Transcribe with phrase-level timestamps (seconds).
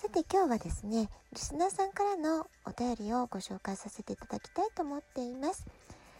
[0.00, 5.66] さて今日はですね、リスナーさんからのお便りをご紹介させていただきたいと思っています。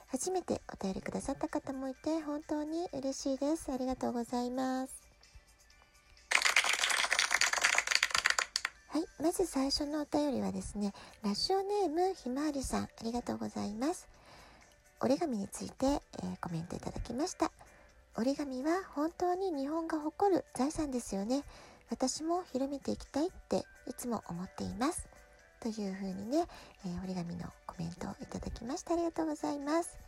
[0.09, 3.73] 初めてお便りくださった方もいて本当に嬉しいです。
[3.73, 5.03] ありがとうございます。
[8.89, 9.05] はい。
[9.19, 14.09] まず最初のお便りはですね、ラジオネームひまわりさん、ありがとうございます。
[15.01, 16.01] 折り紙について、えー、
[16.39, 17.51] コメントいただきました。
[18.15, 21.45] 折り紙は本当に日本が誇る財産ですよね。
[21.91, 25.09] 私も広めていきたいっていつも思っています。
[25.61, 26.47] というふうにね、
[26.87, 28.95] えー、折り紙のコメントをいただきました。
[28.95, 29.99] ありがとうございます。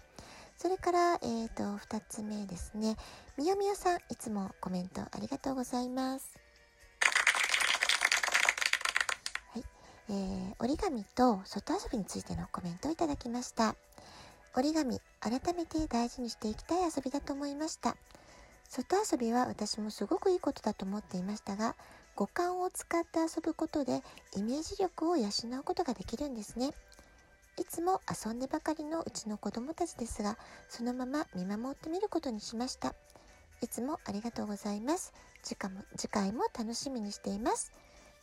[0.56, 2.96] それから、えっ、ー、と、二つ目ですね。
[3.36, 6.38] みよみよさん、いつもコメントありがとうございます。
[9.52, 9.64] はい。
[10.08, 13.74] えー、折り紙と外遊びについてのコメントをいただきました。
[14.54, 17.96] 折り紙、改めて大事にしていきたい遊びだと思いました。
[18.72, 21.76] 外遊びは私もすごくいいことだと思っていましたが、
[22.16, 24.02] 五感を使って遊ぶことで
[24.34, 26.70] イメージ力を養うことができるんですね。
[27.58, 30.38] いつも遊んでばかりのうちの子供たちですが、
[30.70, 32.94] そのまま見守ってみることにしました。
[33.60, 35.12] いつもありがとうございます。
[35.42, 37.72] 次回も次回も楽しみにしています。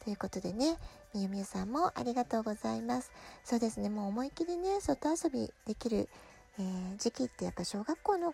[0.03, 0.79] ということでね、
[1.13, 3.11] みゆみゆさんもありがとうございます。
[3.43, 6.09] そうですね、もう思いっきりね、外遊びできる、
[6.57, 8.33] えー、時期ってやっぱ小学校の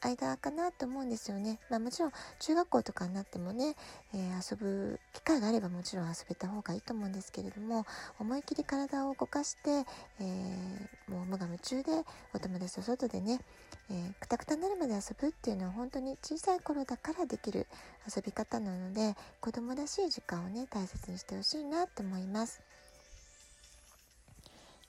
[0.00, 1.58] 間かなと思うんですよね。
[1.70, 3.76] まあもちろん中学校とかになってもね、
[4.14, 7.86] えー、遊ぶ機会があればもちろん遊べた方がいいと思うんですけれども、
[8.18, 11.92] 思い切り体を動かして、えー、もう無我夢中で
[12.34, 13.40] お友達と外でね、
[13.90, 17.66] えー、くたくたになるまで遊ぶっていうのは本当に小さい頃だからできる
[18.14, 22.60] 遊び方なので、子供らしい時間をね、大切にしてほしいなと思います。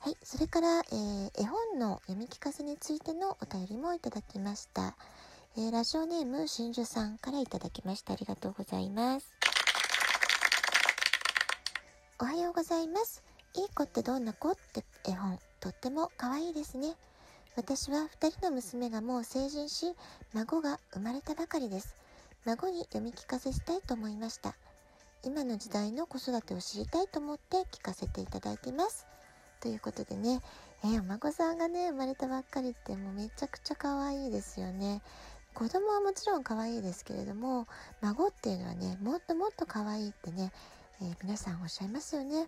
[0.01, 0.17] はい。
[0.23, 4.95] それから、えー、絵本の読み聞かせについてのお便りもいただきました。
[5.57, 8.13] えー、ラジオネーム、真珠さんからいただきました。
[8.13, 9.33] ありがとうございます。
[12.17, 13.21] おはようございます。
[13.55, 16.95] いい子ってどんな子って絵本、とっても可愛いですね。
[17.57, 19.95] 私は二人の娘がもう成人し、
[20.33, 21.97] 孫が生まれたばかりです。
[22.45, 24.55] 孫に読み聞かせしたいと思いました。
[25.25, 29.05] 今の時代の子育てを知りたいと思って聞かせていただいています。
[29.61, 30.41] ということでね、
[30.83, 35.01] えー、お孫さんがね、生まれたばっかりってもうめちゃくちゃ可愛いですよね。
[35.53, 37.67] 子供はもちろん可愛いですけれども、
[38.01, 40.51] 孫っていうのはね、もっともっと可愛いってね、
[41.01, 42.47] えー、皆さんおっしゃいますよね。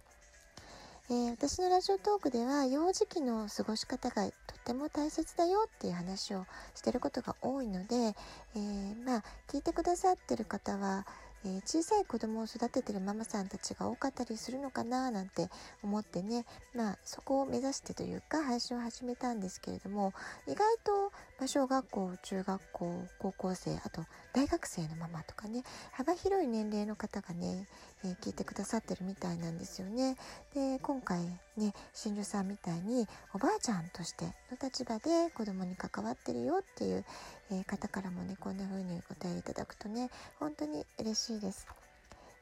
[1.09, 4.31] えー、私のラジオトークでは幼児期の過ごし方がとっ
[4.63, 11.05] ても大切だよっていう話をしてることが多いので、えー、まあ聞いてくださってる方は
[11.43, 15.49] えー、小さい子供を育ててるママさんたちが多かったりするのかななんて
[15.83, 20.13] 思ってね、まあそこを目指してというか配信を始めたんですけれども、
[20.47, 27.67] 意外と、ま、小学校、中学校、高校生、あと大学生のママとかね、幅広い年齢の方がね、
[28.03, 30.15] えー、聞いてくださってるみたいなんですよね。
[30.53, 31.19] で、今回
[31.57, 34.31] ね、真珠さんみたいにおばあちゃんとしての
[34.61, 37.05] 立場で子供に関わってるよっていう、
[37.51, 40.09] えー、方からもね、こんな風にお便りいただくとね、
[40.39, 41.67] 本当に嬉しいです。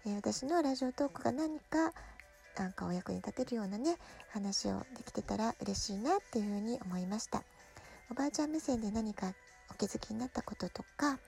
[0.05, 1.93] えー、私のラジオトークが何か
[2.57, 3.95] なんかお役に立てるようなね、
[4.31, 7.43] 話をできてたら嬉しいなっていうふうに思いました。
[8.11, 9.33] おばあちゃん目線で何か
[9.71, 11.19] お気づきになったこととか、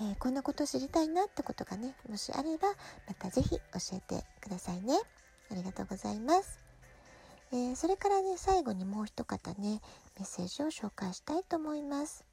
[0.00, 2.68] えー、こんなこと知りたいなってことがね、もしあれば、
[3.06, 3.60] またぜひ教
[3.92, 4.94] えてくださいね。
[5.50, 6.60] ありがとうございます。
[7.52, 9.80] えー、それからね、最後にもう一方ね、
[10.18, 12.25] メッセージを紹介したいと思います。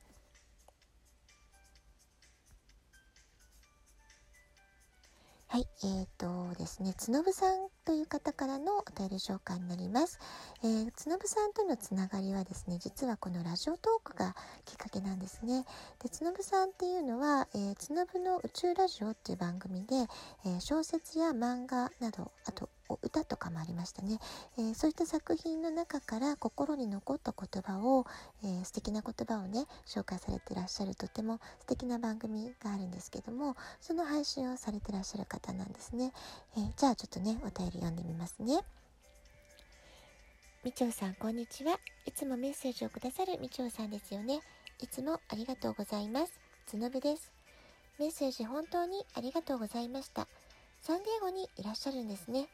[5.54, 10.20] はい、えーとですね、つのぶさんという方からのお便り紹介になります。
[10.64, 14.36] えー、つのぶさんとのつながりはですね、実はこのラジオトークが
[14.66, 15.66] きっかけなんですね。
[16.02, 19.96] で、つのぶさんっていうのは、えー、つのぶの宇宙ラジオっていう番組で、
[20.46, 22.70] えー、小説や漫画など、あと
[23.02, 24.20] 歌とかもありましたね、
[24.58, 28.06] えー、そういった作品の中から心に残った言葉を、
[28.44, 36.12] えー、素敵な言葉をね紹介されてらっしゃるとても素敵な番組があるんですけどもその配信をされてらっしゃる方なんですね、
[36.58, 38.60] えー、じゃあちょっとねお便り読んでみますね
[40.64, 44.40] みちょうさんこんにちはいつもメッセージをくださるみちょうさんですよね
[44.80, 46.34] いつもありがとうございます
[46.66, 47.32] つのぶです
[48.00, 50.28] メッセージ本当にありがとうございました
[50.82, 52.48] サンディエゴにいらっしゃるんですね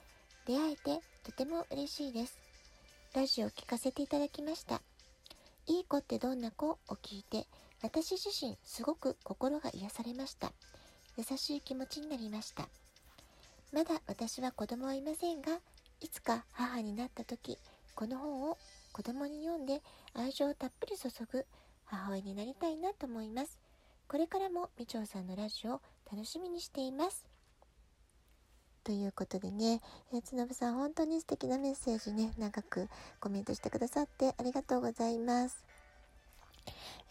[0.49, 2.39] 出会えてとても嬉しいです。
[3.13, 4.81] ラジオを聞かせていただきました。
[5.67, 7.45] いい子ってどんな子を聞いて、
[7.83, 10.51] 私自身すごく心が癒されました。
[11.17, 12.67] 優しい気持ちになりました。
[13.71, 15.59] まだ私は子供はいませんが、
[16.01, 17.57] いつか母になった時、
[17.95, 18.57] この本を
[18.93, 19.81] 子供に読んで
[20.13, 21.45] 愛情をたっぷり注ぐ
[21.85, 23.59] 母親になりたいなと思います。
[24.07, 25.81] これからもみちょうさんのラジオを
[26.11, 27.25] 楽しみにしています。
[28.83, 29.81] ということでね、
[30.11, 32.89] えー、つのぶさん本当に素敵なメッセージね、長く
[33.19, 35.63] コメントしてくださってありがとうございます。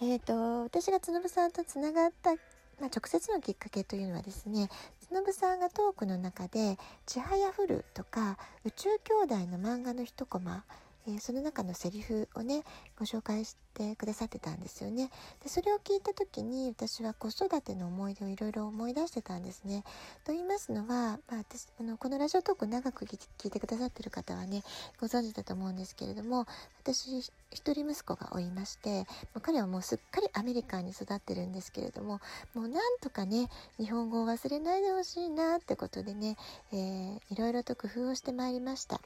[0.01, 2.35] えっ、ー、と、私がつのぶさんとつながった、
[2.81, 4.69] まあ、直接のきっかけというのはですね、
[5.01, 10.65] つのぶさんがトークの中で、ちはやふるとか、宇宙兄弟の漫画の一コマ、
[11.09, 12.63] えー、その中のセリフをね
[12.99, 15.11] ご紹介してくださってたんですよね。
[15.43, 19.85] でそれを聞いた時に私は子育ての思い出をいろいろ思い出してたんですね。
[20.25, 24.63] と言いますのは、まあ、私あのこのラジオトーク長く聞いてくださってる方はね
[25.01, 26.47] ご存知だと思うんですけれども
[26.83, 27.21] 私
[27.51, 29.07] 一人息子がおりまして
[29.41, 32.21] 彼はもうすっかりアメリカに育ってるんですけれども
[32.55, 36.37] もうなんとかね日本語を忘れないでほしいなってことでね、
[36.73, 39.01] えー、いろいろと工夫をしてまいりました。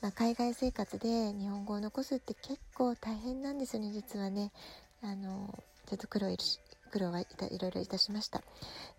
[0.00, 4.52] まあ、海外生活で日本語を残すって結構大変なんですよね実はね。
[5.02, 6.36] あのちょっと苦労
[6.90, 8.42] 苦労はいたいろいろいたしました。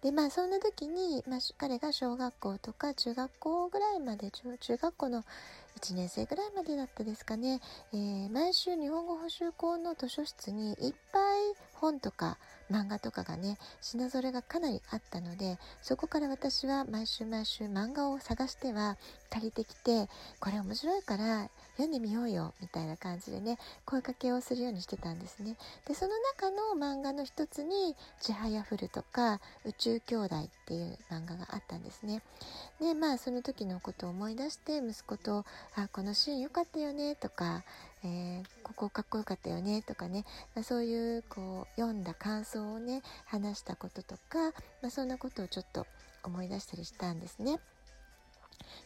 [0.02, 5.24] でまあそんな時に、まあ、彼が小学校とか中学校ぐらいまで中中学校の
[5.80, 7.62] 1年生ぐらいまでだったですかね、
[7.94, 12.38] えー、毎週日本語補習校の図書室にいっぱい本とか
[12.72, 18.98] 漫画とかがね品ぞれがかなりあったのでそこから私は毎週毎週漫画を探しては
[19.30, 20.08] 借りてきて
[20.40, 25.56] これ面白いから読んでみようよみたいな感じでね声かけをするようにしてたんですね。
[25.88, 32.22] でその中の漫画の一つに「ちはやふる」とか「宇宙兄弟」っていう漫画があったんですね。
[32.80, 35.46] でまあその時のことを思い出して息子と
[35.76, 37.64] 「あこのシーン良かったよね」とか
[38.04, 40.26] えー、ここかっこよかったよねとかね、
[40.56, 44.52] まあ、そういうこう読んだ感想をね話したこととか、
[44.82, 45.86] まあ、そんなことをちょっと
[46.24, 47.60] 思い出したりしたんですね。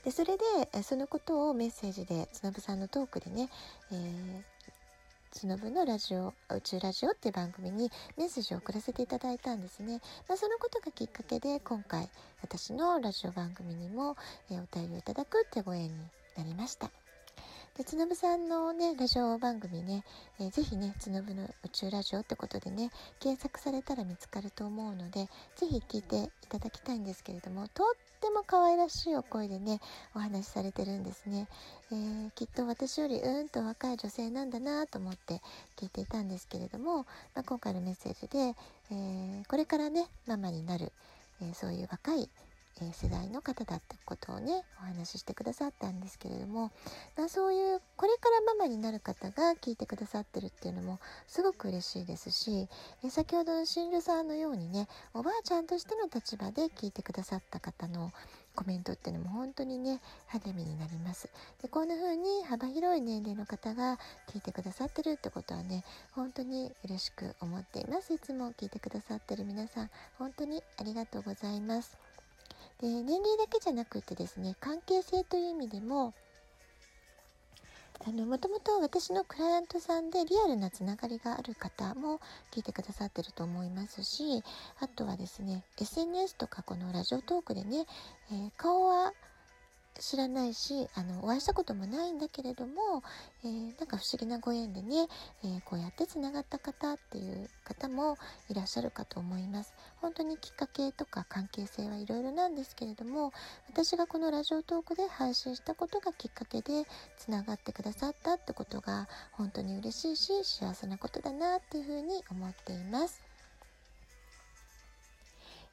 [0.04, 3.50] でそれでそのことをメッセージでつのぶさんのトークでね、
[3.92, 4.44] えー、
[5.32, 12.10] つのぶのラジオ宇宙ラジオっていう番組にメッセージを送らせていただいたんですね、まあ、そのことがきっかけで今回
[12.42, 14.16] 私のラジオ番組にも、
[14.50, 15.92] えー、お便りをいただくってご縁に
[16.38, 17.05] なりました。
[17.78, 20.06] でつのぶさんのねラジオ番組ね、
[20.40, 22.90] えー、ぜひねつのぶの宇宙ラジオってことでね
[23.20, 25.28] 検索されたら見つかると思うので
[25.58, 27.86] ぜひ聞いていただきたいんですけれどもとっ
[28.22, 29.82] ても可愛らしいお声でね
[30.16, 31.50] お話しされてるんですね、
[31.92, 35.42] えー、きっと私よりうんと若い女性なんだなと思って
[35.76, 37.00] 聞いていたんですけれども、
[37.36, 38.56] まあ、今回のメッセージで、
[38.90, 40.94] えー、これからねママになる、
[41.42, 42.30] えそういう若い
[42.84, 46.72] え世代の方だってことをねお話ししてくださったんですけれども、
[47.16, 52.68] ま、そういうこれからママになる方が聞いてくださってるっていうのもすごく嬉しいですし、
[53.04, 58.12] え先ほどの新婦さんのようにねおばあちゃんとしての立場で聞いてくださった方の
[58.56, 61.30] コメントっていうのも本当にね励みになります。
[61.62, 64.00] でこんな風に幅広い年齢の方が
[64.30, 65.84] 聞いてくださってるってことはね
[66.14, 68.14] 本当に嬉しく思っています。
[68.14, 72.15] いつも聞いてくださってる皆さん本当にありがとうございます。
[72.82, 76.14] で年齢だけじゃなくてですね関係性という意味でも
[78.08, 82.20] あのもともと私のクライアントさんでリアルなつながりがある方も
[82.52, 84.44] 聞いてくださってると思いますし
[84.80, 87.86] あとはですね SNS とかこのラジオトークでね、
[88.32, 89.14] えー、顔は
[90.00, 93.04] 知らないしあのお会いしたこともないんだけれども、
[93.44, 95.08] えー、なんか不思議なご縁でね、
[95.44, 98.18] えー、こうやってつながった方っていう方も
[98.50, 99.74] いらっしゃるかと思います。
[100.02, 103.34] 本当にきっかけとか関係性はいろいろなんですけれども
[103.68, 106.86] 私がこのラジオトークで配信したことがきっかけで
[107.18, 113.25] つながってくださったってことが本当に嬉しいし幸せなことだなっていうふうに思っています。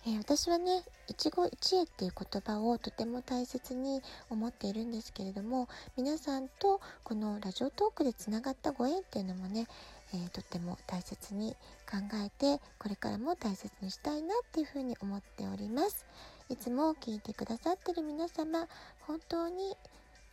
[0.04, 9.66] えー、私はね一期一会っていう言葉をとても大切に思っているんですけれども皆さんとこのラジオトークでつながったご縁っていうのもね、
[10.12, 11.52] えー、とっても大切に
[11.88, 16.04] 考えてこれからも大切にしたいなっていうふうに思っております。
[16.48, 18.66] いつも聞いてくださってる皆様
[19.06, 19.76] 本当に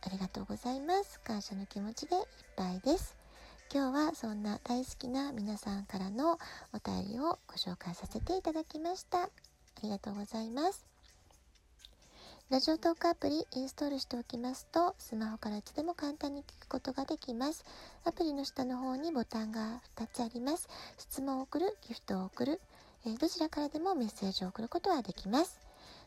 [0.02, 1.20] ありがとうございます。
[1.20, 2.22] 感謝の気持ちでいっ
[2.56, 3.16] ぱいです。
[3.72, 6.38] 今日はそんな大好きな皆さんからの
[6.72, 9.30] お便りをご紹介させていただきました。
[9.80, 10.84] ありがとうございます。
[12.50, 17.64] ラジオトークアプリインストールしておきますと、スマホからいつでも簡単に聞くことができます。
[18.04, 20.68] アプリの下の方にボタンが2つあります。
[20.98, 22.60] 質問を送る、ギフトを送る、
[23.06, 25.60] えー、どちらからでもメッセージを送ることはできます。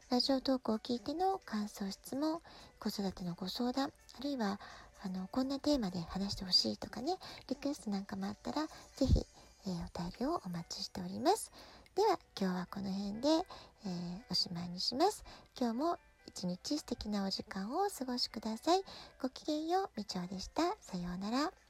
[0.10, 2.42] ラジオトークを聞いての感想、質問、
[2.80, 4.60] 子育てのご相談、あるいは、
[5.02, 7.16] あの、こんなテーマで話してほしいとかね、
[7.48, 9.26] リクエストなんかもあったら、ぜひ、
[9.66, 11.52] えー、お便りをお待ちしております。
[11.96, 13.28] では、今日はこの辺で、
[13.86, 15.24] えー、おしまいにします。
[15.56, 18.82] 今日も一日素敵なお時間をお過ごしください。
[19.22, 20.64] ごきげんよう、みちょでした。
[20.82, 21.63] さようなら。